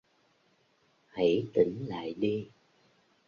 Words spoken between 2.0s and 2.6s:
đi